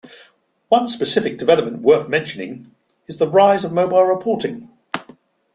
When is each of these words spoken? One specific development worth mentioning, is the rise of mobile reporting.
One 0.69 0.87
specific 0.87 1.37
development 1.37 1.83
worth 1.83 2.09
mentioning, 2.09 2.71
is 3.05 3.17
the 3.17 3.29
rise 3.29 3.63
of 3.63 3.71
mobile 3.71 4.01
reporting. 4.03 4.67